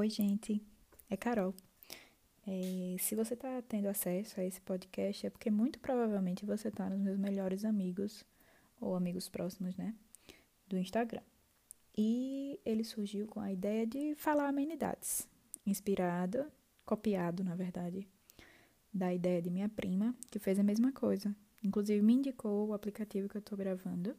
[0.00, 0.62] Oi, gente,
[1.10, 1.54] é Carol.
[2.46, 6.88] É, se você está tendo acesso a esse podcast, é porque muito provavelmente você está
[6.88, 8.24] nos meus melhores amigos,
[8.80, 9.94] ou amigos próximos, né?
[10.66, 11.20] Do Instagram.
[11.94, 15.28] E ele surgiu com a ideia de falar amenidades,
[15.66, 16.50] inspirado,
[16.86, 18.08] copiado, na verdade,
[18.90, 21.36] da ideia de minha prima, que fez a mesma coisa.
[21.62, 24.16] Inclusive, me indicou o aplicativo que eu estou gravando.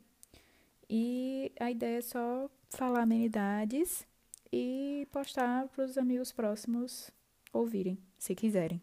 [0.88, 4.06] E a ideia é só falar amenidades
[4.52, 7.10] e postar para os amigos próximos
[7.54, 8.82] ouvirem, se quiserem.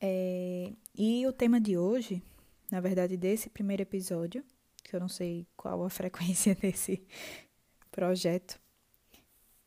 [0.00, 2.22] É, e o tema de hoje,
[2.70, 4.44] na verdade, desse primeiro episódio,
[4.82, 7.02] que eu não sei qual a frequência desse
[7.90, 8.60] projeto,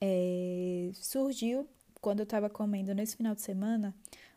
[0.01, 1.67] é, surgiu
[2.01, 3.93] quando eu estava comendo nesse final de semana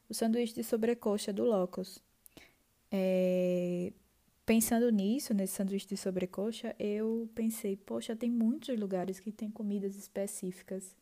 [0.09, 2.03] o sanduíche de sobrecoxa do Locos.
[2.91, 3.93] É,
[4.45, 9.97] pensando nisso, nesse sanduíche de sobrecoxa, eu pensei, poxa, tem muitos lugares que têm comidas
[9.97, 10.95] específicas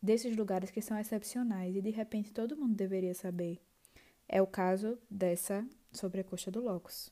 [0.00, 3.60] desses lugares que são excepcionais e de repente todo mundo deveria saber.
[4.28, 7.10] É o caso dessa sobrecoxa do Locos.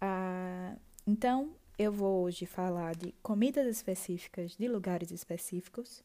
[0.00, 6.02] Ah, então, eu vou hoje falar de comidas específicas de lugares específicos,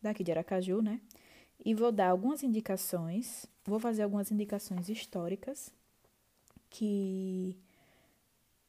[0.00, 1.00] daqui de Aracaju, né?
[1.64, 5.72] E vou dar algumas indicações, vou fazer algumas indicações históricas
[6.68, 7.56] que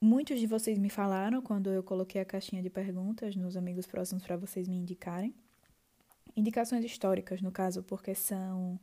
[0.02, 4.24] muitos de vocês me falaram quando eu coloquei a caixinha de perguntas nos amigos próximos
[4.24, 5.34] para vocês me indicarem.
[6.36, 8.80] Indicações históricas, no caso, porque são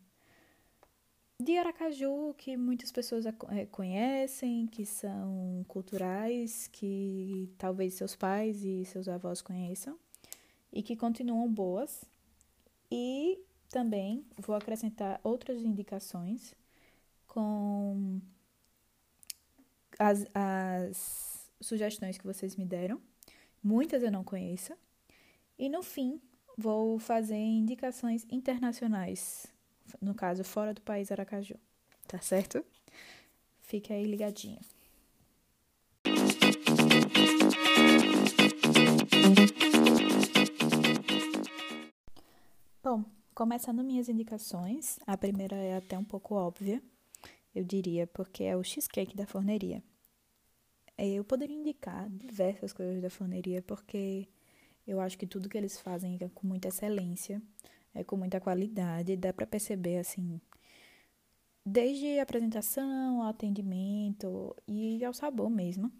[1.40, 8.84] de Aracaju, que muitas pessoas eh, conhecem, que são culturais, que talvez seus pais e
[8.84, 9.98] seus avós conheçam,
[10.72, 12.04] e que continuam boas.
[12.90, 16.54] E também vou acrescentar outras indicações
[17.26, 18.20] com
[19.98, 23.00] as, as sugestões que vocês me deram.
[23.62, 24.74] Muitas eu não conheço.
[25.58, 26.20] E no fim,
[26.56, 29.46] vou fazer indicações internacionais,
[30.00, 31.56] no caso, fora do país Aracaju.
[32.06, 32.64] Tá certo?
[33.62, 34.60] Fique aí ligadinho.
[42.82, 43.04] Bom,
[43.34, 46.82] começando minhas indicações, a primeira é até um pouco óbvia,
[47.54, 49.82] eu diria, porque é o cheesecake da forneria.
[50.98, 54.28] Eu poderia indicar diversas coisas da forneria, porque
[54.86, 57.40] eu acho que tudo que eles fazem é com muita excelência,
[57.94, 60.40] é com muita qualidade, dá para perceber assim,
[61.64, 65.92] desde a apresentação, ao atendimento e ao sabor mesmo.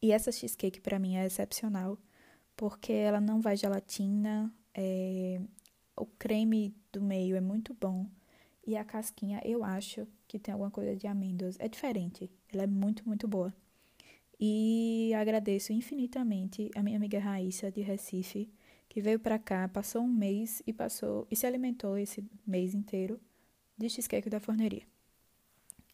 [0.00, 1.98] E essa cheesecake para mim é excepcional,
[2.56, 5.40] porque ela não vai gelatina, é...
[5.96, 8.06] o creme do meio é muito bom
[8.66, 12.66] e a casquinha eu acho que tem alguma coisa de amêndoas, é diferente, ela é
[12.66, 13.54] muito, muito boa.
[14.38, 18.50] E agradeço infinitamente a minha amiga Raíssa de Recife,
[18.88, 23.20] que veio para cá, passou um mês e passou e se alimentou esse mês inteiro
[23.78, 24.82] de cheesecake da forneria.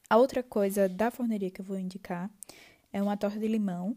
[0.09, 2.31] A outra coisa da forneria que eu vou indicar
[2.93, 3.97] é uma torta de limão,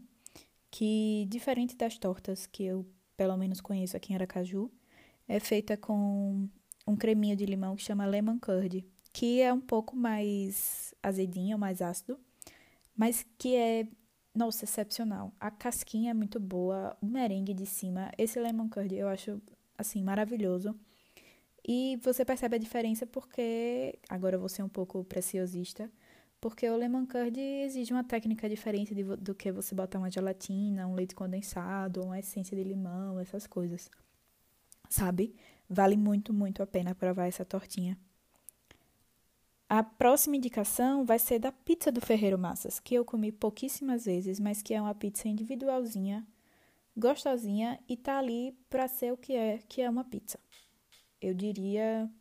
[0.70, 4.72] que diferente das tortas que eu pelo menos conheço aqui em Aracaju,
[5.28, 6.50] é feita com
[6.88, 11.82] um creminho de limão que chama lemon curd, que é um pouco mais azedinho, mais
[11.82, 12.20] ácido,
[12.96, 13.88] mas que é
[14.34, 15.34] nossa, excepcional.
[15.40, 19.42] A casquinha é muito boa, o merengue de cima, esse lemon curd eu acho
[19.78, 20.76] assim maravilhoso.
[21.68, 25.92] E você percebe a diferença porque agora eu vou ser um pouco preciosista,
[26.40, 30.88] porque o lemon curd exige uma técnica diferente de, do que você botar uma gelatina,
[30.88, 33.92] um leite condensado, uma essência de limão, essas coisas.
[34.90, 35.36] Sabe?
[35.74, 37.98] Vale muito, muito a pena provar essa tortinha.
[39.70, 44.38] A próxima indicação vai ser da pizza do Ferreiro Massas, que eu comi pouquíssimas vezes,
[44.38, 46.28] mas que é uma pizza individualzinha,
[46.98, 50.38] gostosinha e tá ali para ser o que é, que é uma pizza.
[51.22, 52.12] Eu diria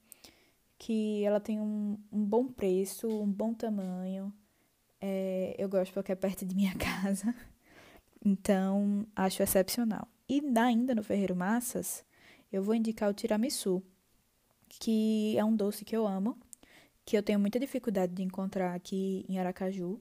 [0.79, 4.33] que ela tem um, um bom preço, um bom tamanho.
[5.01, 7.35] É, eu gosto porque é perto de minha casa,
[8.25, 10.07] então acho excepcional.
[10.29, 12.05] E ainda no Ferreiro Massas,
[12.53, 13.83] eu vou indicar o tiramisu,
[14.69, 16.39] que é um doce que eu amo
[17.11, 20.01] que eu tenho muita dificuldade de encontrar aqui em Aracaju.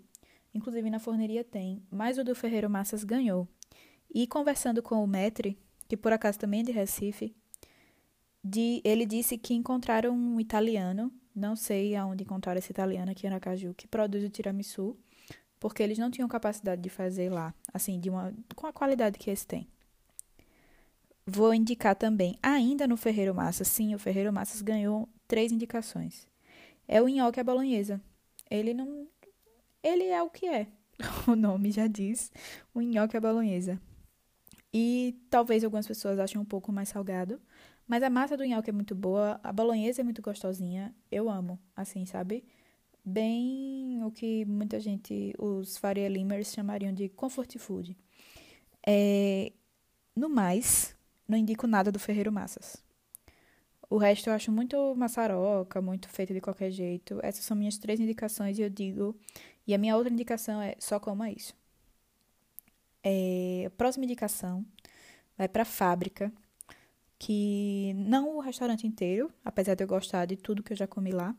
[0.53, 3.47] Inclusive na forneria tem, mas o do Ferreiro Massas ganhou.
[4.13, 5.57] E conversando com o Metre,
[5.87, 7.35] que por acaso também é de Recife,
[8.43, 13.29] de, ele disse que encontraram um italiano, não sei aonde encontraram esse italiano aqui em
[13.31, 14.95] Aracaju, que produz o tiramisu,
[15.59, 19.31] porque eles não tinham capacidade de fazer lá, assim, de uma, com a qualidade que
[19.31, 19.67] esse tem.
[21.29, 26.29] Vou indicar também, ainda no Ferreiro Massas, sim, o Ferreiro Massas ganhou três indicações
[26.89, 28.01] é o nhoque à bolonhesa.
[28.49, 29.07] Ele não.
[29.83, 30.67] Ele é o que é.
[31.27, 32.31] O nome já diz.
[32.73, 33.79] O nhoque à bolonhesa.
[34.73, 37.39] E talvez algumas pessoas achem um pouco mais salgado.
[37.87, 40.93] Mas a massa do nhoque é muito boa, a bolonhesa é muito gostosinha.
[41.11, 42.43] Eu amo, assim, sabe?
[43.05, 47.97] Bem o que muita gente, os Faria Limers, chamariam de comfort food.
[48.85, 49.51] É,
[50.15, 50.95] no mais,
[51.29, 52.83] não indico nada do Ferreiro Massas.
[53.89, 57.19] O resto eu acho muito maçaroca, muito feito de qualquer jeito.
[57.23, 59.15] Essas são minhas três indicações e eu digo.
[59.65, 61.55] E a minha outra indicação é só coma isso.
[63.03, 64.65] É, a próxima indicação
[65.37, 66.31] vai para a fábrica,
[67.17, 71.11] que não o restaurante inteiro, apesar de eu gostar de tudo que eu já comi
[71.11, 71.35] lá.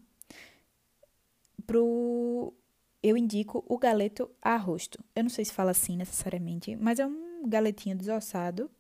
[1.67, 2.55] Pro
[3.03, 5.03] eu indico o galeto a rosto.
[5.15, 8.71] Eu não sei se fala assim necessariamente, mas é um galetinho desossado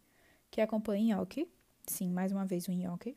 [0.50, 1.48] que acompanha nhoque.
[1.86, 3.16] Sim, mais uma vez um nhoque.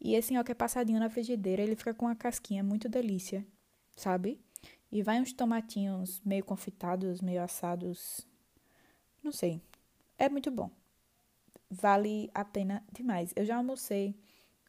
[0.00, 3.46] E esse nhoque é passadinho na frigideira, ele fica com a casquinha muito delícia,
[3.96, 4.40] sabe?
[4.90, 8.26] E vai uns tomatinhos meio confitados, meio assados.
[9.22, 9.60] Não sei.
[10.18, 10.70] É muito bom
[11.70, 13.32] vale a pena demais.
[13.36, 14.16] Eu já almocei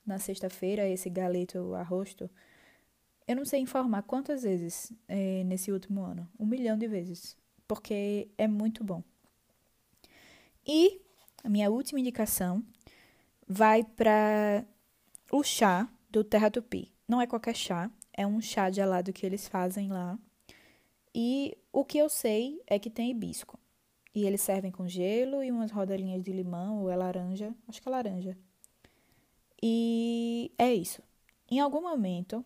[0.05, 2.29] na sexta-feira esse galeto a rosto.
[3.27, 6.29] Eu não sei informar quantas vezes é, nesse último ano.
[6.39, 7.35] Um milhão de vezes.
[7.67, 9.03] Porque é muito bom.
[10.67, 11.01] E
[11.43, 12.63] a minha última indicação
[13.47, 14.65] vai para
[15.31, 16.91] o chá do Terra Tupi.
[17.07, 20.17] Não é qualquer chá, é um chá gelado que eles fazem lá.
[21.13, 23.59] E o que eu sei é que tem hibisco.
[24.13, 27.87] E eles servem com gelo e umas rodelinhas de limão, ou é laranja, acho que
[27.87, 28.37] é laranja.
[29.61, 31.01] E é isso.
[31.49, 32.43] Em algum momento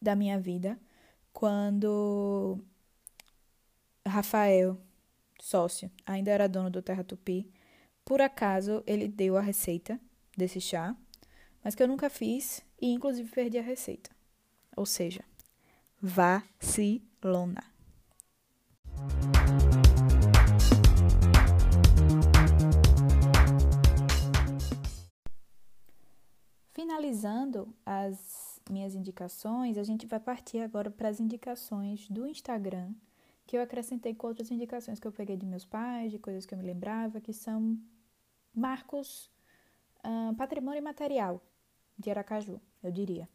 [0.00, 0.78] da minha vida,
[1.32, 2.58] quando
[4.06, 4.78] Rafael,
[5.40, 7.50] sócio, ainda era dono do Terra Tupi,
[8.06, 10.00] por acaso ele deu a receita
[10.36, 10.96] desse chá,
[11.62, 14.10] mas que eu nunca fiz e inclusive perdi a receita.
[14.76, 15.24] Ou seja,
[16.00, 17.64] vacilona.
[26.72, 32.94] Finalizando as minhas indicações, a gente vai partir agora para as indicações do Instagram,
[33.44, 36.54] que eu acrescentei com outras indicações que eu peguei de meus pais, de coisas que
[36.54, 37.76] eu me lembrava, que são
[38.56, 39.30] marcos,
[40.04, 41.42] uh, patrimônio material
[41.98, 43.28] de Aracaju, eu diria,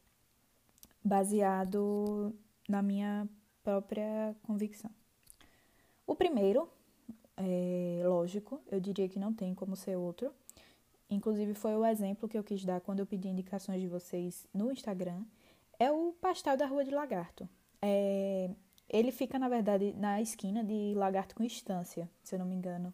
[1.03, 2.35] baseado
[2.68, 3.27] na minha
[3.63, 4.91] própria convicção.
[6.06, 6.68] O primeiro,
[7.38, 10.33] é, lógico, eu diria que não tem como ser outro,
[11.09, 14.71] inclusive foi o exemplo que eu quis dar quando eu pedi indicações de vocês no
[14.71, 15.23] Instagram,
[15.79, 17.47] é o pastel da Rua de Lagarto.
[17.81, 18.51] É,
[18.88, 22.94] ele fica, na verdade, na esquina de Lagarto com Estância, se eu não me engano.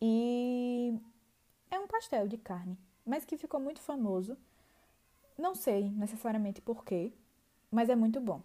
[0.00, 0.98] E
[1.74, 4.36] é um pastel de carne, mas que ficou muito famoso.
[5.36, 7.12] Não sei necessariamente porquê,
[7.70, 8.40] mas é muito bom.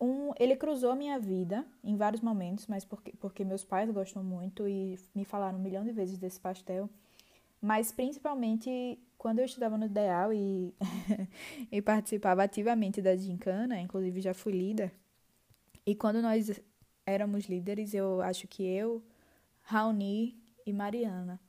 [0.00, 4.22] Um, ele cruzou a minha vida em vários momentos, mas porque, porque meus pais gostam
[4.22, 6.88] muito e me falaram um milhão de vezes desse pastel
[7.60, 10.74] mas principalmente quando eu estudava no Ideal e,
[11.72, 14.92] e participava ativamente da gincana, inclusive já fui líder,
[15.84, 16.60] e quando nós
[17.04, 19.02] éramos líderes, eu acho que eu,
[19.62, 21.40] Raoni e Mariana,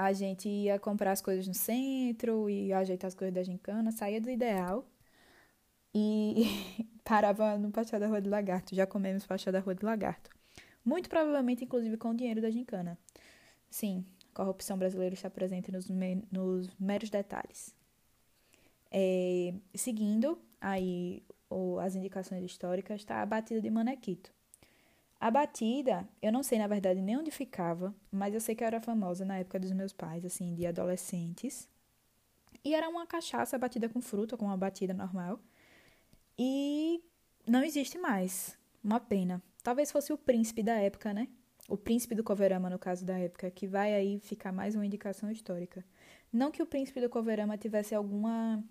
[0.00, 4.18] a gente ia comprar as coisas no centro e ajeitar as coisas da gincana, saía
[4.18, 4.88] do Ideal
[5.94, 6.46] e
[7.04, 8.74] parava no pastel da Rua do Lagarto.
[8.74, 10.30] Já comemos pastel da Rua do Lagarto.
[10.82, 12.98] Muito provavelmente, inclusive, com o dinheiro da gincana.
[13.68, 17.74] Sim, corrupção brasileira está presente nos, me, nos meros detalhes.
[18.90, 24.32] É, seguindo aí o, as indicações históricas, está a batida de Manequito.
[25.20, 28.80] A batida, eu não sei na verdade nem onde ficava, mas eu sei que era
[28.80, 31.68] famosa na época dos meus pais, assim, de adolescentes.
[32.64, 35.38] E era uma cachaça batida com fruta, com uma batida normal.
[36.38, 37.02] E
[37.46, 38.58] não existe mais.
[38.82, 39.42] Uma pena.
[39.62, 41.28] Talvez fosse o príncipe da época, né?
[41.70, 45.30] o príncipe do Coverama, no caso da época, que vai aí ficar mais uma indicação
[45.30, 45.84] histórica.
[46.32, 48.62] Não que o príncipe do Coverama tivesse alguma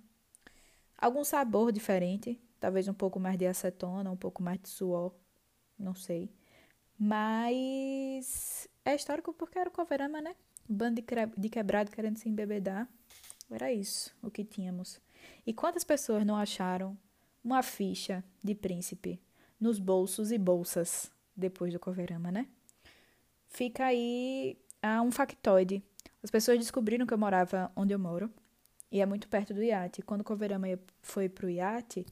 [0.98, 5.14] algum sabor diferente, talvez um pouco mais de acetona, um pouco mais de suor,
[5.78, 6.30] não sei.
[7.00, 10.36] Mas é histórico porque era o Coverama, né?
[10.68, 11.02] Bando
[11.38, 12.88] de quebrado querendo se embebedar.
[13.50, 15.00] Era isso o que tínhamos.
[15.46, 16.98] E quantas pessoas não acharam
[17.44, 19.20] uma ficha de príncipe
[19.60, 22.48] nos bolsos e bolsas depois do Coverama, né?
[23.50, 25.84] fica aí ah, um factoide.
[26.24, 28.32] As pessoas descobriram que eu morava onde eu moro,
[28.92, 30.02] e é muito perto do iate.
[30.02, 30.68] Quando o Coverama
[31.02, 32.06] foi pro iate,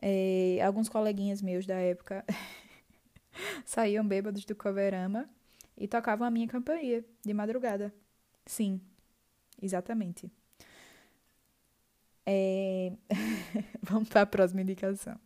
[0.00, 2.24] é, alguns coleguinhas meus da época
[3.64, 5.28] saíam bêbados do Coverama
[5.76, 7.92] e tocavam a minha campainha de madrugada.
[8.46, 8.80] Sim,
[9.60, 10.30] exatamente.
[12.26, 12.92] É...
[13.82, 15.18] Vamos para a próxima indicação.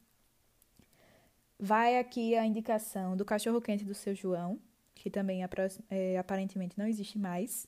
[1.58, 4.58] Vai aqui a indicação do cachorro quente do seu João,
[4.94, 5.40] que também
[5.90, 7.66] é, aparentemente não existe mais.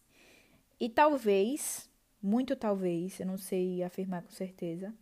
[0.78, 1.88] E talvez,
[2.22, 4.94] muito talvez, eu não sei afirmar com certeza,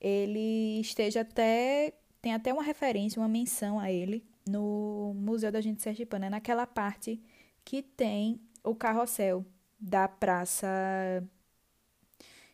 [0.00, 1.94] ele esteja até.
[2.20, 7.22] Tem até uma referência, uma menção a ele no Museu da Gente Sergipana, naquela parte
[7.64, 9.44] que tem o carrossel
[9.78, 10.66] da praça.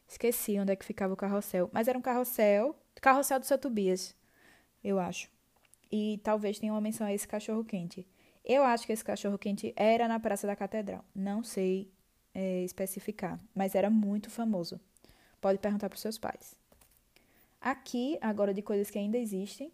[0.07, 4.15] Esqueci onde é que ficava o carrossel, mas era um carrossel, carrossel do seu Tobias,
[4.83, 5.31] eu acho.
[5.91, 8.07] E talvez tenha uma menção a esse cachorro quente.
[8.45, 11.05] Eu acho que esse cachorro quente era na Praça da Catedral.
[11.15, 11.93] Não sei
[12.35, 14.81] é, especificar, mas era muito famoso.
[15.41, 16.55] Pode perguntar para os seus pais.
[17.61, 19.73] Aqui, agora de coisas que ainda existem,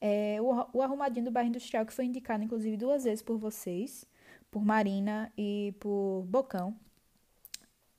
[0.00, 4.06] é o, o arrumadinho do bairro industrial, que foi indicado inclusive duas vezes por vocês,
[4.50, 6.76] por Marina e por Bocão.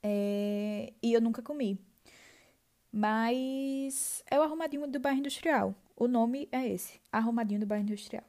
[0.03, 1.79] É, e eu nunca comi.
[2.91, 5.75] Mas é o arrumadinho do bairro industrial.
[5.95, 8.23] O nome é esse, arrumadinho do bairro industrial.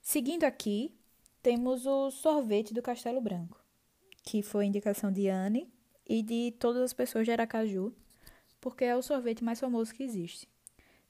[0.00, 0.94] Seguindo aqui,
[1.42, 3.62] temos o sorvete do Castelo Branco,
[4.22, 5.70] que foi indicação de Anne
[6.08, 7.94] e de todas as pessoas de Aracaju,
[8.60, 10.48] porque é o sorvete mais famoso que existe.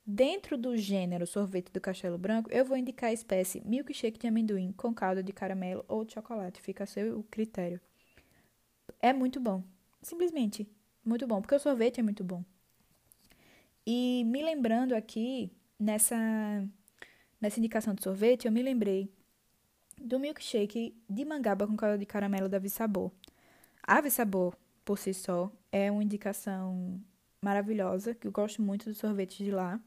[0.06, 4.72] Dentro do gênero sorvete do Castelo Branco, eu vou indicar a espécie milkshake de amendoim
[4.72, 7.80] com calda de caramelo ou de chocolate, fica a seu critério.
[9.00, 9.62] É muito bom,
[10.02, 10.68] simplesmente
[11.04, 12.44] muito bom, porque o sorvete é muito bom.
[13.86, 16.16] E me lembrando aqui, nessa
[17.44, 19.12] Nessa indicação de sorvete, eu me lembrei
[20.00, 23.12] do milkshake de mangaba com calda de caramelo da Vissabor.
[23.82, 24.00] A
[24.82, 26.98] por si só, é uma indicação
[27.44, 29.80] maravilhosa, que eu gosto muito dos sorvetes de lá.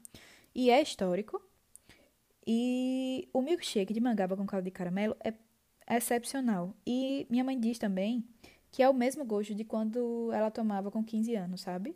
[0.53, 1.41] E é histórico.
[2.45, 5.33] E o milkshake de mangaba com calda de caramelo é
[5.97, 6.73] excepcional.
[6.85, 8.23] E minha mãe diz também
[8.71, 11.95] que é o mesmo gosto de quando ela tomava com 15 anos, sabe?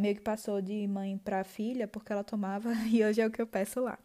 [0.00, 3.40] Meio que passou de mãe para filha porque ela tomava e hoje é o que
[3.40, 3.98] eu peço lá.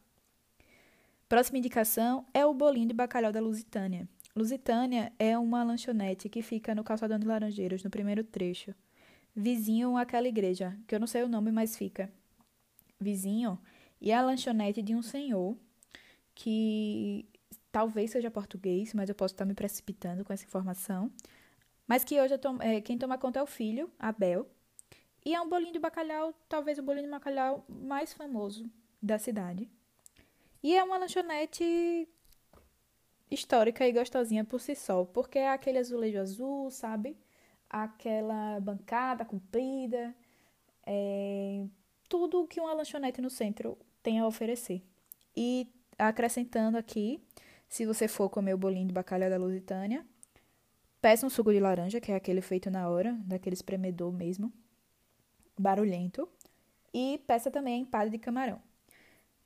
[1.28, 4.08] Próxima indicação é o bolinho de bacalhau da Lusitânia.
[4.36, 8.76] Lusitânia é uma lanchonete que fica no calçadão de Laranjeiras, no primeiro trecho.
[9.36, 12.12] Vizinho àquela igreja, que eu não sei o nome, mas fica.
[13.00, 13.60] Vizinho.
[14.00, 15.56] E é a lanchonete de um senhor
[16.36, 17.26] que
[17.72, 21.12] talvez seja português, mas eu posso estar me precipitando com essa informação.
[21.88, 24.50] Mas que hoje tomo, é, quem toma conta é o filho, Abel.
[25.24, 28.70] E é um bolinho de bacalhau, talvez o bolinho de bacalhau mais famoso
[29.02, 29.70] da cidade.
[30.64, 32.08] E é uma lanchonete
[33.30, 37.18] histórica e gostosinha por si só, porque é aquele azulejo azul, sabe?
[37.74, 40.14] Aquela bancada comprida,
[40.86, 41.66] é...
[42.10, 44.84] tudo que uma lanchonete no centro tem a oferecer.
[45.34, 47.24] E acrescentando aqui,
[47.70, 50.06] se você for comer o bolinho de bacalhau da Lusitânia,
[51.02, 54.52] peça um suco de laranja, que é aquele feito na hora, daquele espremedor mesmo,
[55.58, 56.28] barulhento,
[56.94, 58.62] e peça também a empada de camarão.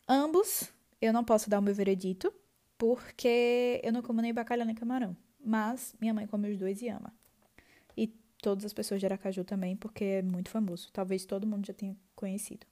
[0.08, 2.34] Ambos eu não posso dar o meu veredito,
[2.78, 5.16] porque eu não como nem bacalhau nem camarão.
[5.40, 7.14] Mas minha mãe come os dois e ama.
[7.96, 8.08] E
[8.42, 10.90] todas as pessoas de Aracaju também, porque é muito famoso.
[10.92, 12.66] Talvez todo mundo já tenha conhecido.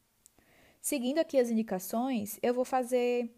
[0.81, 3.29] Seguindo aqui as indicações, eu vou fazer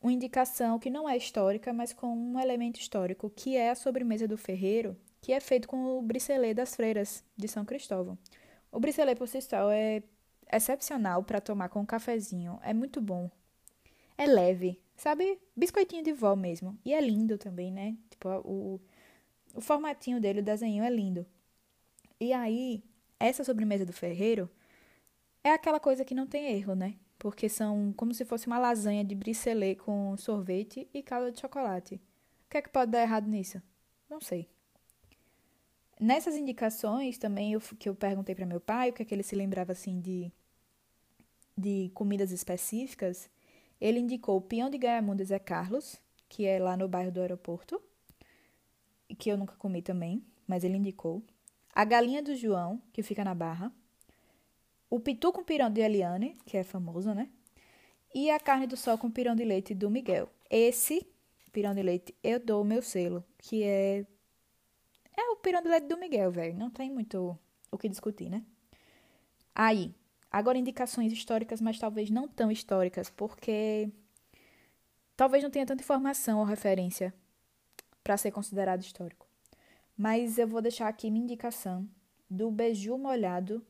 [0.00, 4.26] uma indicação que não é histórica, mas com um elemento histórico, que é a sobremesa
[4.26, 8.18] do ferreiro, que é feito com o bricelê das freiras de São Cristóvão.
[8.72, 10.02] O bricelê por si só é
[10.50, 13.30] excepcional para tomar com um cafezinho, é muito bom
[14.20, 15.40] é leve, sabe?
[15.56, 16.78] Biscoitinho de vó mesmo.
[16.84, 17.96] E é lindo também, né?
[18.10, 18.80] Tipo, o,
[19.54, 21.26] o formatinho dele, o desenho é lindo.
[22.18, 22.82] E aí,
[23.18, 24.50] essa sobremesa do ferreiro
[25.42, 26.96] é aquela coisa que não tem erro, né?
[27.18, 31.96] Porque são como se fosse uma lasanha de bricelê com sorvete e calda de chocolate.
[32.46, 33.62] O que é que pode dar errado nisso?
[34.08, 34.48] Não sei.
[36.00, 39.22] Nessas indicações também eu, que eu perguntei para meu pai o que é que ele
[39.22, 40.32] se lembrava assim de
[41.60, 43.30] de comidas específicas,
[43.80, 47.80] ele indicou o Pinhão de Gaiamundo Zé Carlos, que é lá no bairro do aeroporto,
[49.14, 51.22] que eu nunca comi também, mas ele indicou.
[51.74, 53.72] A Galinha do João, que fica na Barra.
[54.88, 57.28] O Pitu com pirão de Eliane, que é famoso, né?
[58.14, 60.28] E a carne do sol com pirão de leite do Miguel.
[60.50, 61.06] Esse
[61.52, 64.04] pirão de leite eu dou o meu selo, que é.
[65.16, 66.56] É o pirão de leite do Miguel, velho.
[66.56, 67.38] Não tem muito
[67.70, 68.44] o que discutir, né?
[69.54, 69.94] Aí,
[70.30, 73.90] Agora, indicações históricas, mas talvez não tão históricas, porque
[75.16, 77.12] talvez não tenha tanta informação ou referência
[78.02, 79.26] para ser considerado histórico.
[79.96, 81.88] Mas eu vou deixar aqui minha indicação
[82.28, 83.64] do beiju molhado,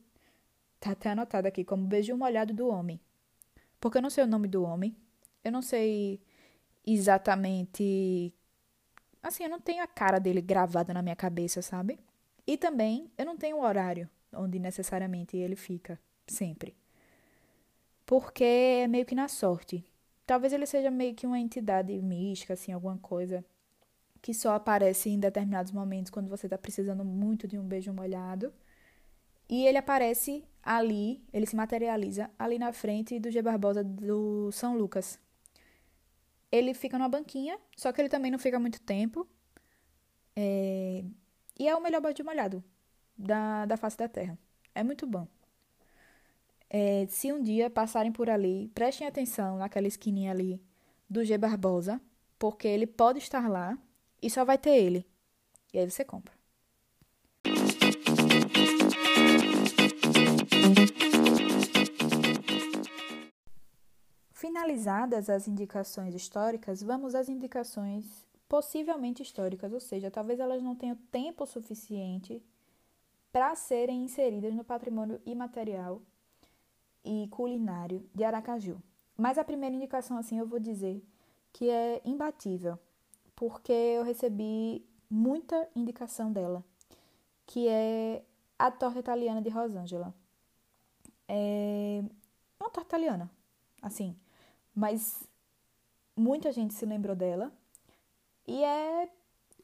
[0.79, 3.01] tá até anotado aqui como beiju molhado do homem.
[3.81, 4.97] Porque eu não sei o nome do homem,
[5.43, 6.21] eu não sei
[6.87, 8.33] exatamente.
[9.23, 11.99] Assim, eu não tenho a cara dele gravada na minha cabeça, sabe?
[12.47, 16.77] E também eu não tenho o horário onde necessariamente ele fica sempre.
[18.07, 19.85] Porque é meio que na sorte.
[20.27, 23.45] Talvez ele seja meio que uma entidade mística, assim, alguma coisa
[24.23, 28.53] que só aparece em determinados momentos quando você está precisando muito de um beijo molhado.
[29.49, 34.77] E ele aparece ali, ele se materializa ali na frente do G Barbosa do São
[34.77, 35.19] Lucas.
[36.53, 39.27] Ele fica numa banquinha, só que ele também não fica muito tempo.
[40.37, 41.05] É...
[41.59, 42.63] E é o melhor beijo molhado
[43.17, 44.39] da, da face da Terra.
[44.75, 45.27] É muito bom.
[46.69, 50.63] É, se um dia passarem por ali, prestem atenção naquela esquininha ali
[51.09, 52.01] do G Barbosa,
[52.39, 53.77] porque ele pode estar lá
[54.23, 55.07] e só vai ter ele.
[55.73, 56.35] E aí você compra.
[64.33, 70.97] Finalizadas as indicações históricas, vamos às indicações possivelmente históricas, ou seja, talvez elas não tenham
[71.13, 72.43] tempo suficiente
[73.31, 76.03] para serem inseridas no patrimônio imaterial
[77.05, 78.83] e culinário de Aracaju.
[79.17, 81.01] Mas a primeira indicação, assim, eu vou dizer
[81.53, 82.79] que é imbatível,
[83.41, 86.63] porque eu recebi muita indicação dela,
[87.47, 88.23] que é
[88.59, 90.15] a torta italiana de Rosângela.
[91.27, 92.05] É
[92.61, 93.31] uma torta italiana,
[93.81, 94.15] assim,
[94.75, 95.27] mas
[96.15, 97.51] muita gente se lembrou dela
[98.47, 99.09] e é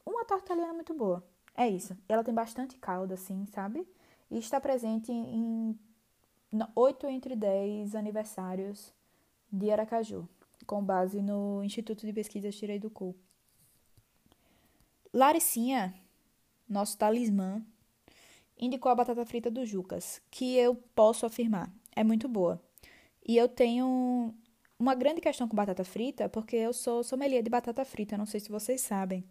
[0.03, 1.23] uma torta italiana muito boa.
[1.55, 1.95] É isso.
[2.09, 3.87] Ela tem bastante calda, assim, sabe?
[4.31, 5.77] E está presente em
[6.75, 8.91] 8 entre 10 aniversários
[9.51, 10.27] de Aracaju,
[10.65, 13.15] com base no Instituto de Pesquisas Tirei do Cu.
[15.17, 15.95] Laricinha,
[16.69, 17.65] nosso talismã,
[18.55, 22.61] indicou a batata frita do Jucas, que eu posso afirmar, é muito boa.
[23.27, 24.31] E eu tenho
[24.77, 28.39] uma grande questão com batata frita, porque eu sou sommelier de batata frita, não sei
[28.39, 29.23] se vocês sabem.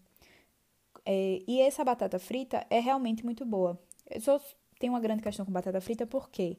[1.05, 3.81] É, e essa batata frita é realmente muito boa.
[4.11, 4.41] Eu só
[4.81, 6.59] tenho uma grande questão com batata frita porque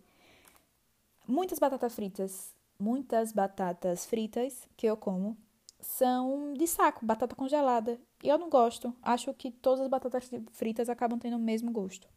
[1.28, 5.36] muitas batatas fritas, muitas batatas fritas que eu como
[5.80, 8.00] são de saco, batata congelada.
[8.24, 8.94] E eu não gosto.
[9.02, 12.08] Acho que todas as batatas fritas acabam tendo o mesmo gosto.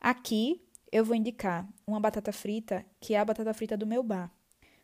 [0.00, 0.62] Aqui
[0.92, 4.30] eu vou indicar uma batata frita que é a batata frita do meu bar.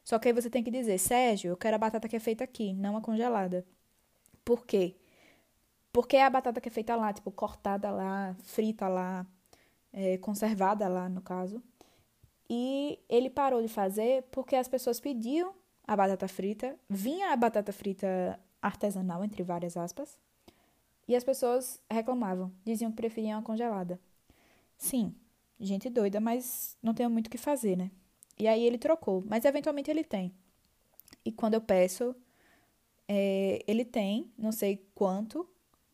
[0.04, 2.42] Só que aí você tem que dizer, Sérgio, eu quero a batata que é feita
[2.42, 3.64] aqui, não a congelada.
[4.44, 4.96] Por quê?
[5.92, 9.26] Porque é a batata que é feita lá, tipo, cortada lá, frita lá,
[9.92, 11.62] é, conservada lá, no caso.
[12.48, 15.54] E ele parou de fazer porque as pessoas pediam
[15.92, 20.18] a batata frita, vinha a batata frita artesanal, entre várias aspas,
[21.06, 24.00] e as pessoas reclamavam, diziam que preferiam a congelada.
[24.78, 25.14] Sim,
[25.60, 27.90] gente doida, mas não tenho muito o que fazer, né?
[28.38, 30.34] E aí ele trocou, mas eventualmente ele tem.
[31.24, 32.16] E quando eu peço,
[33.06, 35.48] é, ele tem, não sei quanto,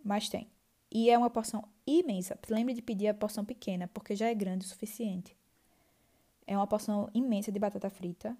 [0.05, 0.49] mas tem.
[0.91, 2.39] E é uma porção imensa.
[2.49, 5.37] Lembre de pedir a porção pequena, porque já é grande o suficiente.
[6.47, 8.37] É uma porção imensa de batata frita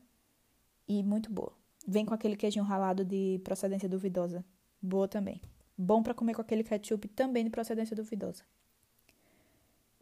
[0.89, 1.53] e muito boa.
[1.87, 4.45] Vem com aquele queijinho ralado de procedência duvidosa.
[4.81, 5.41] Boa também.
[5.77, 8.43] Bom para comer com aquele ketchup também de procedência duvidosa.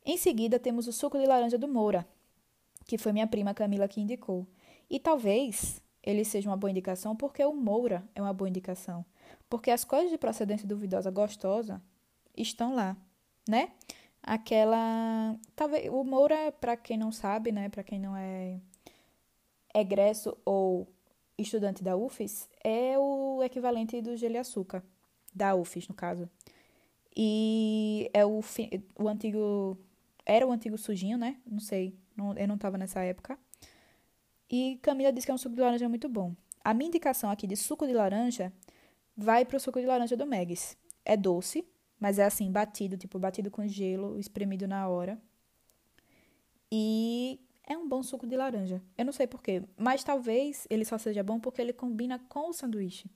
[0.04, 2.06] Em seguida, temos o suco de laranja do Moura,
[2.86, 4.46] que foi minha prima Camila que indicou.
[4.88, 9.04] E talvez ele seja uma boa indicação porque o Moura é uma boa indicação.
[9.50, 11.82] Porque as coisas de procedência duvidosa gostosa
[12.36, 12.96] estão lá,
[13.48, 13.72] né?
[14.22, 15.36] Aquela.
[15.54, 15.88] Talvez.
[15.90, 17.68] O Moura, para quem não sabe, né?
[17.68, 18.60] Para quem não é
[19.80, 20.88] egresso ou
[21.38, 24.82] estudante da UFES, é o equivalente do gelo e açúcar.
[25.34, 26.28] Da UFES, no caso.
[27.14, 28.40] E é o,
[28.98, 29.78] o antigo.
[30.24, 31.38] Era o antigo sujinho, né?
[31.46, 31.94] Não sei.
[32.16, 33.38] Não, eu não tava nessa época.
[34.50, 36.34] E Camila disse que é um suco de laranja muito bom.
[36.64, 38.52] A minha indicação aqui de suco de laranja
[39.16, 40.76] vai pro suco de laranja do Megs.
[41.04, 41.66] É doce,
[42.00, 45.18] mas é assim, batido, tipo, batido com gelo, espremido na hora.
[46.70, 48.80] E é um bom suco de laranja.
[48.96, 52.52] Eu não sei porquê, mas talvez ele só seja bom porque ele combina com o
[52.52, 53.10] sanduíche.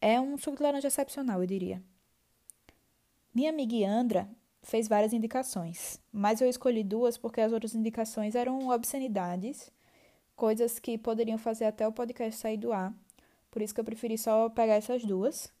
[0.00, 1.82] É um suco de laranja excepcional, eu diria.
[3.34, 4.30] Minha amiga Andra
[4.62, 9.70] fez várias indicações, mas eu escolhi duas porque as outras indicações eram obscenidades,
[10.34, 12.94] coisas que poderiam fazer até o podcast sair do ar.
[13.50, 15.52] Por isso que eu preferi só pegar essas duas.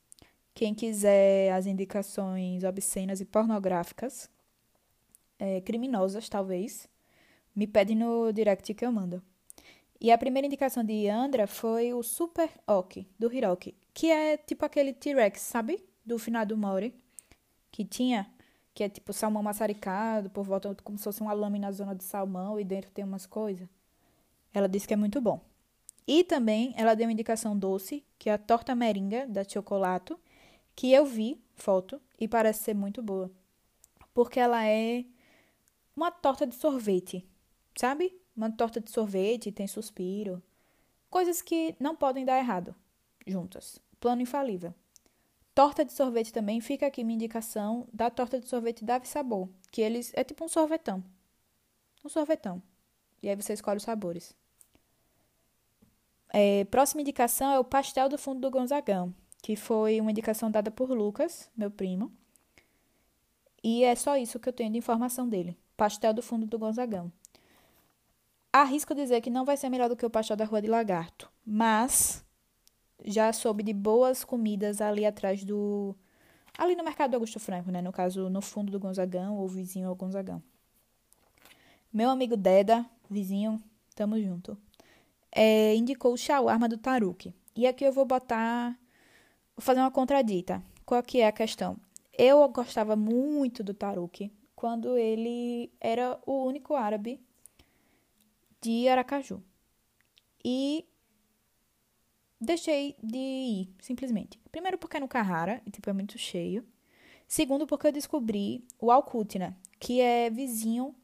[0.54, 4.30] Quem quiser as indicações obscenas e pornográficas,
[5.38, 6.88] é, criminosas talvez,
[7.56, 9.22] me pede no direct que eu mando.
[9.98, 14.64] E a primeira indicação de Andra foi o Super Ok, do Hiroki, que é tipo
[14.64, 15.82] aquele T-Rex, sabe?
[16.04, 16.94] Do final do Mori,
[17.72, 18.30] que tinha,
[18.74, 22.04] que é tipo salmão maçaricado, por volta como se fosse uma lâmina na zona de
[22.04, 23.66] salmão e dentro tem umas coisas.
[24.52, 25.40] Ela disse que é muito bom.
[26.06, 30.20] E também ela deu uma indicação doce, que é a torta meringa da Chocolato,
[30.74, 33.30] que eu vi foto e parece ser muito boa.
[34.12, 35.04] Porque ela é
[35.96, 37.26] uma torta de sorvete,
[37.76, 38.18] sabe?
[38.36, 40.42] Uma torta de sorvete, tem suspiro.
[41.08, 42.74] Coisas que não podem dar errado
[43.26, 43.80] juntas.
[43.98, 44.74] Plano infalível.
[45.54, 49.80] Torta de sorvete também, fica aqui minha indicação da torta de sorvete Dave Sabor, que
[49.80, 51.02] eles é tipo um sorvetão.
[52.04, 52.62] Um sorvetão.
[53.22, 54.36] E aí você escolhe os sabores.
[56.28, 60.70] É, próxima indicação é o pastel do fundo do Gonzagão, que foi uma indicação dada
[60.70, 62.12] por Lucas, meu primo.
[63.64, 65.56] E é só isso que eu tenho de informação dele.
[65.76, 67.10] Pastel do fundo do Gonzagão.
[68.62, 71.30] Arrisco dizer que não vai ser melhor do que o pastel da Rua de Lagarto,
[71.44, 72.24] mas
[73.04, 75.94] já soube de boas comidas ali atrás do.
[76.58, 77.82] Ali no Mercado Augusto Franco, né?
[77.82, 80.42] No caso, no fundo do Gonzagão ou vizinho ao Gonzagão.
[81.92, 83.62] Meu amigo Deda, vizinho,
[83.94, 84.56] tamo junto,
[85.32, 87.34] é, indicou o shawarma do Taruki.
[87.54, 88.78] E aqui eu vou botar.
[89.56, 90.62] Vou fazer uma contradita.
[90.84, 91.76] Qual que é a questão?
[92.16, 97.20] Eu gostava muito do Taruki quando ele era o único árabe
[98.66, 99.40] de Aracaju.
[100.44, 100.84] E
[102.40, 104.40] deixei de ir, simplesmente.
[104.50, 106.66] Primeiro porque é no Carrara, e tipo, é muito cheio.
[107.28, 110.94] Segundo porque eu descobri o Alcútina, que é vizinho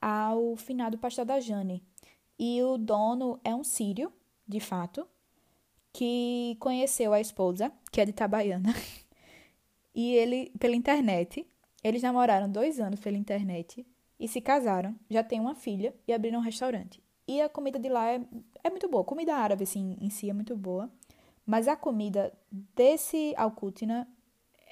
[0.00, 1.82] ao finado Pastel da Jane.
[2.38, 4.12] E o dono é um sírio,
[4.46, 5.08] de fato,
[5.94, 8.74] que conheceu a esposa, que é de Itabaiana.
[9.94, 11.46] e ele, pela internet,
[11.82, 13.86] eles namoraram dois anos pela internet
[14.20, 17.02] e se casaram, já têm uma filha e abriram um restaurante.
[17.26, 18.20] E a comida de lá é,
[18.62, 19.02] é muito boa.
[19.02, 20.90] Comida árabe, assim, em si é muito boa.
[21.46, 24.06] Mas a comida desse Alcútina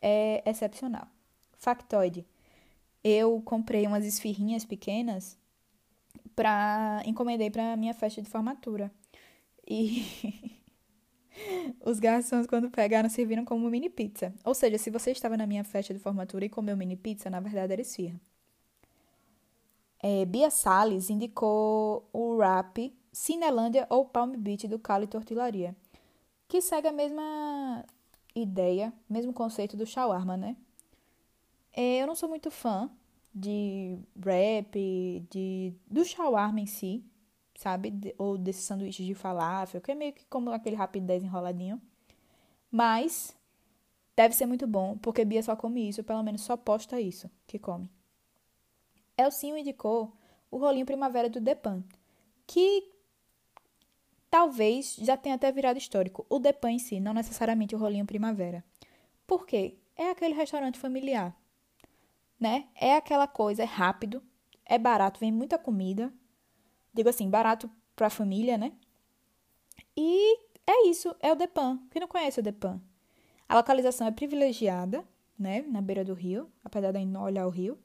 [0.02, 1.08] é excepcional.
[1.56, 2.26] Factoide.
[3.02, 5.38] Eu comprei umas esfirrinhas pequenas
[6.36, 8.92] para encomendei para minha festa de formatura.
[9.66, 10.04] E
[11.86, 14.34] os garçons quando pegaram serviram como mini pizza.
[14.44, 17.40] Ou seja, se você estava na minha festa de formatura e comeu mini pizza, na
[17.40, 18.20] verdade era esfirra.
[20.00, 25.76] É, Bia Salles indicou o rap Cinelândia ou Palm Beach do Cali Tortilaria,
[26.46, 27.84] que segue a mesma
[28.34, 30.56] ideia, mesmo conceito do shawarma, né?
[31.72, 32.90] É, eu não sou muito fã
[33.34, 37.04] de rap, de, do shawarma em si,
[37.56, 37.90] sabe?
[37.90, 41.80] De, ou desses sanduíches de falafel, que é meio que como aquele rapidez enroladinho.
[42.70, 43.36] Mas
[44.16, 47.58] deve ser muito bom, porque Bia só come isso, pelo menos só posta isso que
[47.58, 47.88] come.
[49.18, 50.16] Elcinho indicou
[50.50, 51.82] o rolinho primavera do Depan,
[52.46, 52.90] que
[54.30, 56.24] talvez já tenha até virado histórico.
[56.28, 58.64] O Depan em si, não necessariamente o rolinho primavera.
[59.26, 59.76] Por quê?
[59.96, 61.36] É aquele restaurante familiar,
[62.38, 62.68] né?
[62.74, 64.22] É aquela coisa, é rápido,
[64.64, 66.12] é barato, vem muita comida.
[66.94, 68.72] Digo assim, barato pra família, né?
[69.96, 71.80] E é isso, é o Depan.
[71.90, 72.80] Quem não conhece o Depan?
[73.48, 75.04] A localização é privilegiada,
[75.36, 75.62] né?
[75.62, 77.78] Na beira do rio, apesar de não olhar o rio.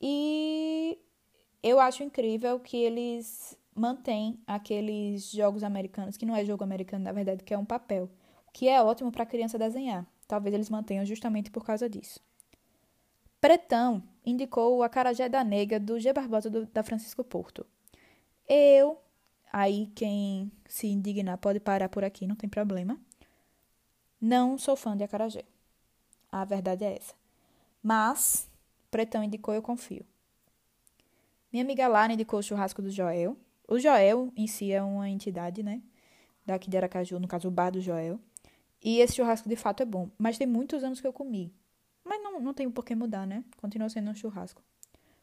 [0.00, 0.98] E
[1.62, 7.12] eu acho incrível que eles mantêm aqueles jogos americanos, que não é jogo americano, na
[7.12, 8.10] verdade, que é um papel,
[8.52, 10.06] que é ótimo para a criança desenhar.
[10.26, 12.20] Talvez eles mantenham justamente por causa disso.
[13.40, 16.12] Pretão indicou o Acarajé da Nega do G.
[16.12, 17.64] Barbosa do, da Francisco Porto.
[18.48, 18.98] Eu,
[19.52, 22.98] aí quem se indignar pode parar por aqui, não tem problema.
[24.20, 25.44] Não sou fã de acarajé.
[26.30, 27.14] A verdade é essa.
[27.82, 28.47] Mas
[28.90, 30.04] Pretão indicou, eu confio.
[31.52, 33.36] Minha amiga Lara indicou o churrasco do Joel.
[33.66, 35.82] O Joel em si é uma entidade, né?
[36.44, 38.18] Daqui de Aracaju, no caso o bar do Joel.
[38.82, 40.08] E esse churrasco de fato é bom.
[40.18, 41.52] Mas tem muitos anos que eu comi.
[42.04, 43.44] Mas não, não tem por que mudar, né?
[43.58, 44.62] Continua sendo um churrasco.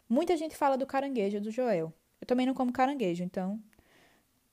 [0.07, 1.91] Muita gente fala do caranguejo do Joel.
[2.21, 3.59] Eu também não como caranguejo, então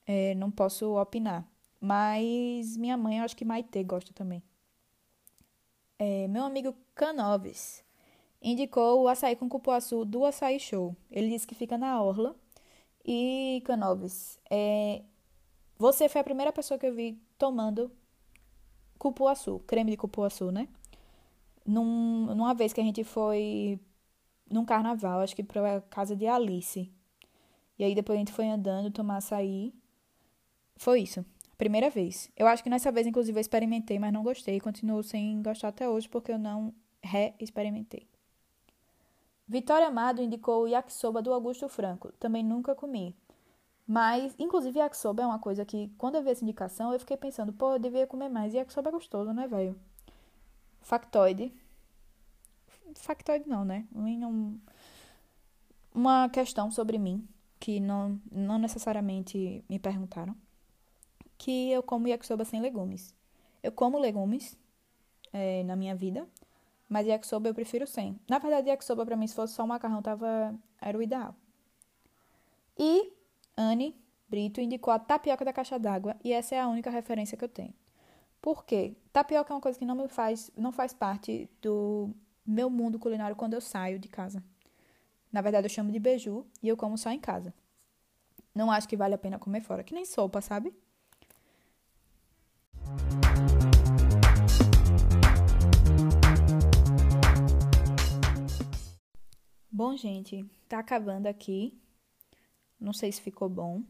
[0.05, 1.45] é, não posso opinar.
[1.79, 4.41] Mas minha mãe, eu acho que Maite gosta também.
[5.99, 7.83] É, meu amigo Canoves
[8.43, 10.95] indicou o açaí com cupuaçu do Açaí Show.
[11.09, 12.35] Ele disse que fica na Orla.
[13.05, 15.01] E, Canoves, é,
[15.77, 17.91] você foi a primeira pessoa que eu vi tomando
[18.97, 20.67] cupuaçu, creme de cupuaçu, né?
[21.65, 23.79] Num, numa vez que a gente foi
[24.49, 26.91] num carnaval, acho que pra casa de Alice.
[27.77, 29.73] E aí depois a gente foi andando, tomar açaí.
[30.75, 31.25] Foi isso.
[31.57, 32.29] Primeira vez.
[32.35, 34.59] Eu acho que nessa vez, inclusive, eu experimentei, mas não gostei.
[34.59, 38.12] Continuo sem gostar até hoje porque eu não re-experimentei.
[39.47, 42.11] Vitória Amado indicou o yakisoba do Augusto Franco.
[42.13, 43.15] Também nunca comi.
[43.85, 47.51] Mas, inclusive, yakisoba é uma coisa que, quando eu vi essa indicação, eu fiquei pensando,
[47.51, 48.53] pô, eu devia comer mais.
[48.53, 49.77] Yakisoba é gostoso, né, velho?
[50.81, 51.53] Factoide.
[52.95, 53.85] Factoide não, né?
[53.93, 54.57] Um,
[55.93, 57.27] uma questão sobre mim,
[57.59, 60.35] que não, não necessariamente me perguntaram.
[61.37, 63.13] Que eu como yakisoba sem legumes.
[63.61, 64.57] Eu como legumes
[65.33, 66.27] é, na minha vida,
[66.87, 68.19] mas yakisoba eu prefiro sem.
[68.29, 70.53] Na verdade, yakisoba pra mim, se fosse só macarrão, tava...
[70.81, 71.35] era o ideal.
[72.77, 73.13] E
[73.57, 73.95] Anne
[74.27, 77.49] Brito indicou a tapioca da caixa d'água e essa é a única referência que eu
[77.49, 77.73] tenho.
[78.41, 78.95] Por quê?
[79.11, 82.09] Tapioca é uma coisa que não me faz, não faz parte do
[82.45, 84.43] meu mundo culinário quando eu saio de casa.
[85.31, 87.53] Na verdade, eu chamo de beiju e eu como só em casa.
[88.53, 90.73] Não acho que vale a pena comer fora, que nem sopa, sabe?
[99.75, 101.73] Bom, gente, tá acabando aqui.
[102.79, 103.81] Não sei se ficou bom,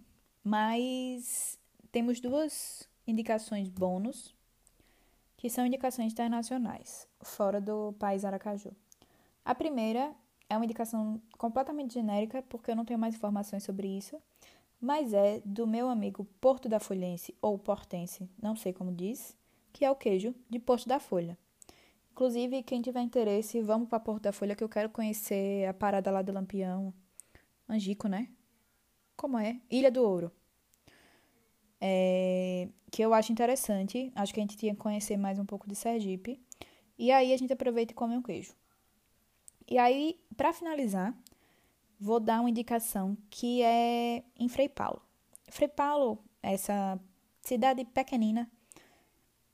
[0.41, 1.59] mas
[1.91, 4.33] temos duas indicações bônus,
[5.35, 8.71] que são indicações internacionais, fora do país Aracaju.
[9.43, 10.15] A primeira
[10.49, 14.17] é uma indicação completamente genérica, porque eu não tenho mais informações sobre isso,
[14.79, 19.35] mas é do meu amigo Porto da Folhense, ou Portense, não sei como diz,
[19.73, 21.37] que é o queijo de Porto da Folha.
[22.13, 26.11] Inclusive, quem tiver interesse, vamos para Porto da Folha que eu quero conhecer a parada
[26.11, 26.93] lá do Lampião.
[27.67, 28.29] Angico, né?
[29.17, 29.59] Como é?
[29.67, 30.31] Ilha do Ouro.
[31.81, 34.11] É, que eu acho interessante.
[34.13, 36.39] Acho que a gente tinha que conhecer mais um pouco de Sergipe.
[36.99, 38.53] E aí a gente aproveita e come um queijo.
[39.67, 41.17] E aí, para finalizar,
[41.99, 45.01] vou dar uma indicação que é em Frei Paulo.
[45.49, 46.99] Frei Paulo, essa
[47.41, 48.47] cidade pequenina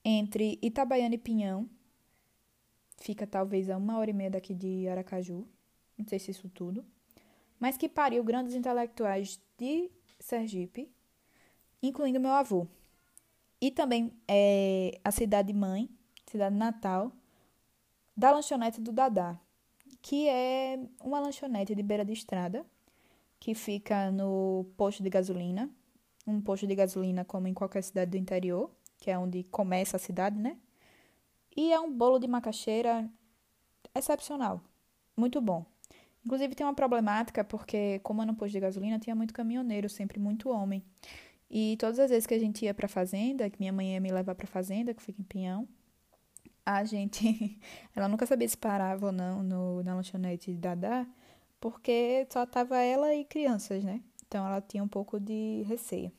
[0.04, 1.69] entre Itabaiana e Pinhão,
[3.00, 5.48] fica talvez a uma hora e meia daqui de Aracaju,
[5.98, 6.86] não sei se isso tudo,
[7.60, 10.90] mas que pariu grandes intelectuais de Sergipe,
[11.82, 12.68] incluindo meu avô.
[13.62, 15.90] E também é a cidade mãe,
[16.26, 17.12] cidade natal,
[18.16, 19.40] da lanchonete do Dadá,
[20.02, 22.66] que é uma lanchonete de beira de estrada,
[23.40, 25.70] que fica no posto de gasolina,
[26.28, 30.00] um posto de gasolina como em qualquer cidade do interior, que é onde começa a
[30.00, 30.58] cidade, né?
[31.60, 33.12] E é um bolo de macaxeira
[33.93, 34.63] excepcional.
[35.17, 35.65] Muito bom.
[36.26, 40.22] Inclusive tem uma problemática porque, como é no posto de gasolina, tinha muito caminhoneiro, sempre
[40.22, 40.82] muito homem.
[41.52, 44.10] E todas as vezes que a gente ia pra fazenda, que minha mãe ia me
[44.10, 45.67] levar pra fazenda, que fica em Pinhão,
[46.65, 47.60] a gente.
[47.93, 51.06] ela nunca sabia se parava ou não no, na lanchonete de Dadá,
[51.60, 54.02] porque só tava ela e crianças, né?
[54.26, 56.10] Então ela tinha um pouco de receio.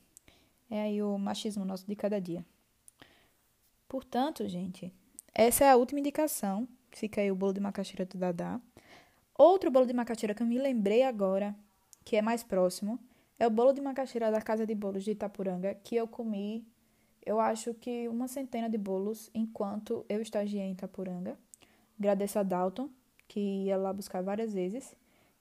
[0.68, 2.44] É aí o machismo nosso de cada dia.
[3.88, 4.92] Portanto, gente,
[5.35, 6.66] essa é a última indicação.
[6.90, 8.61] Fica aí o bolo de macaxeira do Dadá.
[9.37, 11.55] Outro bolo de macaxeira que eu me lembrei agora,
[12.05, 12.99] que é mais próximo,
[13.38, 16.66] é o bolo de macaxeira da Casa de Bolos de Itapuranga, que eu comi,
[17.25, 21.38] eu acho que uma centena de bolos enquanto eu estagiei em Itapuranga.
[21.99, 22.90] Agradeço a Dalton,
[23.29, 24.95] que ia lá buscar várias vezes,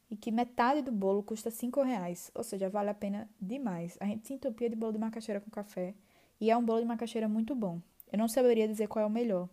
[0.10, 3.98] e que metade do bolo custa cinco reais, ou seja, vale a pena demais.
[4.00, 5.94] A gente se entupia de bolo de macaxeira com café,
[6.40, 7.82] e é um bolo de macaxeira muito bom.
[8.12, 9.50] Eu não saberia dizer qual é o melhor,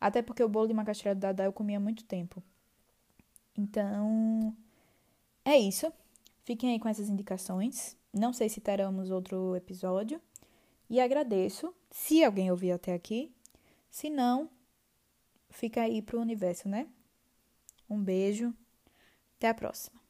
[0.00, 2.42] até porque o bolo de macaxeira do Dadá eu comia há muito tempo.
[3.56, 4.54] Então,
[5.44, 5.92] é isso.
[6.44, 7.96] Fiquem aí com essas indicações.
[8.12, 10.20] Não sei se teremos outro episódio.
[10.90, 13.34] E agradeço, se alguém ouvir até aqui.
[13.90, 14.50] Se não,
[15.50, 16.86] fica aí pro universo, né?
[17.88, 18.52] Um beijo.
[19.36, 20.03] Até a próxima.